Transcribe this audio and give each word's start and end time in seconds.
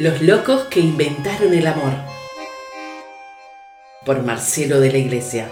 Los 0.00 0.22
locos 0.22 0.62
que 0.70 0.80
inventaron 0.80 1.52
el 1.52 1.66
amor. 1.66 1.92
Por 4.06 4.22
Marcelo 4.22 4.80
de 4.80 4.90
la 4.90 4.96
Iglesia. 4.96 5.46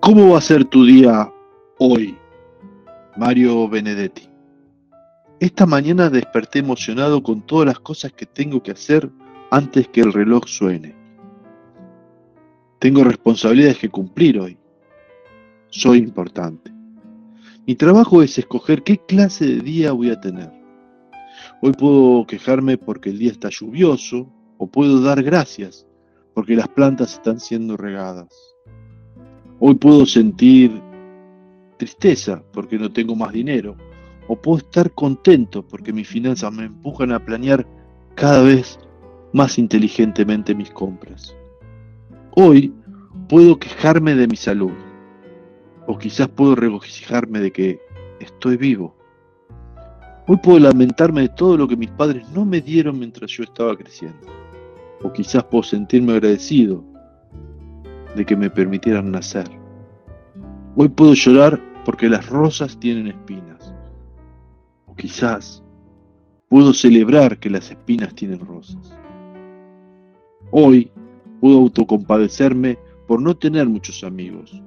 ¿Cómo 0.00 0.30
va 0.30 0.38
a 0.38 0.40
ser 0.40 0.64
tu 0.64 0.86
día 0.86 1.30
hoy, 1.76 2.16
Mario 3.18 3.68
Benedetti? 3.68 4.37
Esta 5.40 5.66
mañana 5.66 6.10
desperté 6.10 6.58
emocionado 6.58 7.22
con 7.22 7.42
todas 7.42 7.66
las 7.66 7.78
cosas 7.78 8.12
que 8.12 8.26
tengo 8.26 8.60
que 8.60 8.72
hacer 8.72 9.08
antes 9.52 9.86
que 9.86 10.00
el 10.00 10.12
reloj 10.12 10.46
suene. 10.46 10.96
Tengo 12.80 13.04
responsabilidades 13.04 13.78
que 13.78 13.88
cumplir 13.88 14.40
hoy. 14.40 14.58
Soy 15.68 15.98
importante. 15.98 16.72
Mi 17.68 17.76
trabajo 17.76 18.20
es 18.22 18.36
escoger 18.36 18.82
qué 18.82 18.98
clase 18.98 19.46
de 19.46 19.60
día 19.60 19.92
voy 19.92 20.10
a 20.10 20.20
tener. 20.20 20.50
Hoy 21.62 21.72
puedo 21.72 22.26
quejarme 22.26 22.76
porque 22.76 23.10
el 23.10 23.18
día 23.18 23.30
está 23.30 23.48
lluvioso 23.48 24.28
o 24.56 24.66
puedo 24.66 25.00
dar 25.00 25.22
gracias 25.22 25.86
porque 26.34 26.56
las 26.56 26.68
plantas 26.68 27.14
están 27.14 27.38
siendo 27.38 27.76
regadas. 27.76 28.28
Hoy 29.60 29.76
puedo 29.76 30.04
sentir 30.04 30.82
tristeza 31.76 32.42
porque 32.52 32.76
no 32.76 32.92
tengo 32.92 33.14
más 33.14 33.32
dinero. 33.32 33.76
O 34.28 34.36
puedo 34.36 34.58
estar 34.58 34.90
contento 34.92 35.66
porque 35.66 35.92
mis 35.92 36.06
finanzas 36.06 36.52
me 36.52 36.64
empujan 36.64 37.12
a 37.12 37.24
planear 37.24 37.66
cada 38.14 38.42
vez 38.42 38.78
más 39.32 39.58
inteligentemente 39.58 40.54
mis 40.54 40.70
compras. 40.70 41.34
Hoy 42.32 42.72
puedo 43.28 43.58
quejarme 43.58 44.14
de 44.14 44.28
mi 44.28 44.36
salud. 44.36 44.72
O 45.86 45.98
quizás 45.98 46.28
puedo 46.28 46.54
regocijarme 46.54 47.40
de 47.40 47.50
que 47.50 47.80
estoy 48.20 48.56
vivo. 48.56 48.94
Hoy 50.26 50.36
puedo 50.36 50.58
lamentarme 50.58 51.22
de 51.22 51.28
todo 51.30 51.56
lo 51.56 51.66
que 51.66 51.76
mis 51.76 51.90
padres 51.90 52.28
no 52.30 52.44
me 52.44 52.60
dieron 52.60 52.98
mientras 52.98 53.30
yo 53.30 53.44
estaba 53.44 53.74
creciendo. 53.76 54.26
O 55.02 55.10
quizás 55.10 55.44
puedo 55.44 55.62
sentirme 55.62 56.12
agradecido 56.12 56.84
de 58.14 58.26
que 58.26 58.36
me 58.36 58.50
permitieran 58.50 59.10
nacer. 59.10 59.48
Hoy 60.76 60.88
puedo 60.88 61.14
llorar 61.14 61.58
porque 61.84 62.08
las 62.08 62.26
rosas 62.26 62.78
tienen 62.78 63.06
espinas. 63.06 63.57
Quizás 64.98 65.62
puedo 66.48 66.74
celebrar 66.74 67.38
que 67.38 67.48
las 67.48 67.70
espinas 67.70 68.12
tienen 68.16 68.40
rosas. 68.40 68.98
Hoy 70.50 70.90
puedo 71.40 71.58
autocompadecerme 71.58 72.78
por 73.06 73.22
no 73.22 73.36
tener 73.36 73.68
muchos 73.68 74.02
amigos. 74.02 74.60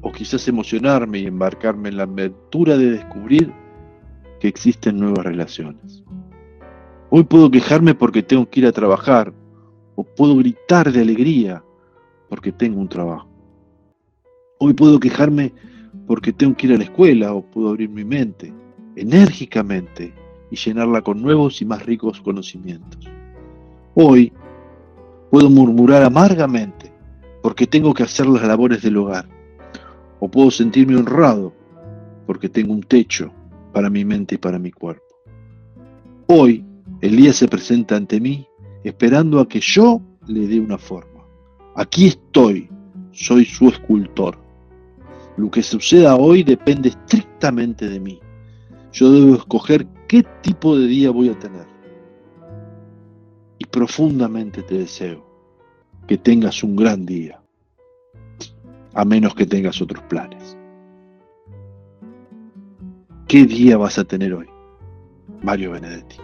O 0.00 0.10
quizás 0.10 0.48
emocionarme 0.48 1.18
y 1.18 1.26
embarcarme 1.26 1.90
en 1.90 1.98
la 1.98 2.04
aventura 2.04 2.78
de 2.78 2.92
descubrir 2.92 3.52
que 4.40 4.48
existen 4.48 4.98
nuevas 4.98 5.26
relaciones. 5.26 6.02
Hoy 7.10 7.24
puedo 7.24 7.50
quejarme 7.50 7.94
porque 7.94 8.22
tengo 8.22 8.48
que 8.48 8.60
ir 8.60 8.66
a 8.66 8.72
trabajar. 8.72 9.34
O 9.96 10.02
puedo 10.02 10.34
gritar 10.36 10.90
de 10.90 11.02
alegría 11.02 11.62
porque 12.30 12.52
tengo 12.52 12.80
un 12.80 12.88
trabajo. 12.88 13.28
Hoy 14.58 14.72
puedo 14.72 14.98
quejarme 14.98 15.52
porque 16.06 16.32
tengo 16.32 16.56
que 16.56 16.68
ir 16.68 16.72
a 16.72 16.78
la 16.78 16.84
escuela 16.84 17.34
o 17.34 17.42
puedo 17.42 17.68
abrir 17.68 17.90
mi 17.90 18.02
mente 18.02 18.62
enérgicamente 18.96 20.12
y 20.50 20.56
llenarla 20.56 21.02
con 21.02 21.22
nuevos 21.22 21.62
y 21.62 21.64
más 21.64 21.84
ricos 21.84 22.20
conocimientos. 22.20 23.08
Hoy 23.94 24.32
puedo 25.30 25.48
murmurar 25.48 26.02
amargamente 26.02 26.92
porque 27.42 27.66
tengo 27.66 27.92
que 27.94 28.02
hacer 28.02 28.26
las 28.26 28.42
labores 28.46 28.82
del 28.82 28.96
hogar. 28.96 29.26
O 30.20 30.30
puedo 30.30 30.50
sentirme 30.50 30.96
honrado 30.96 31.52
porque 32.26 32.48
tengo 32.48 32.72
un 32.72 32.82
techo 32.82 33.32
para 33.72 33.90
mi 33.90 34.04
mente 34.04 34.36
y 34.36 34.38
para 34.38 34.58
mi 34.58 34.70
cuerpo. 34.70 35.02
Hoy 36.26 36.64
el 37.00 37.16
día 37.16 37.32
se 37.32 37.48
presenta 37.48 37.96
ante 37.96 38.20
mí 38.20 38.46
esperando 38.84 39.40
a 39.40 39.48
que 39.48 39.60
yo 39.60 40.00
le 40.28 40.46
dé 40.46 40.60
una 40.60 40.78
forma. 40.78 41.24
Aquí 41.74 42.06
estoy, 42.06 42.68
soy 43.10 43.44
su 43.44 43.68
escultor. 43.68 44.38
Lo 45.36 45.50
que 45.50 45.62
suceda 45.62 46.16
hoy 46.16 46.42
depende 46.42 46.90
estrictamente 46.90 47.88
de 47.88 47.98
mí. 47.98 48.20
Yo 48.92 49.10
debo 49.10 49.36
escoger 49.36 49.86
qué 50.06 50.22
tipo 50.42 50.76
de 50.78 50.86
día 50.86 51.10
voy 51.10 51.30
a 51.30 51.38
tener. 51.38 51.66
Y 53.58 53.64
profundamente 53.64 54.62
te 54.62 54.78
deseo 54.78 55.24
que 56.06 56.18
tengas 56.18 56.62
un 56.62 56.76
gran 56.76 57.06
día, 57.06 57.40
a 58.92 59.04
menos 59.04 59.34
que 59.34 59.46
tengas 59.46 59.80
otros 59.80 60.02
planes. 60.04 60.56
¿Qué 63.26 63.46
día 63.46 63.78
vas 63.78 63.98
a 63.98 64.04
tener 64.04 64.34
hoy? 64.34 64.46
Mario 65.42 65.72
Benedetti. 65.72 66.16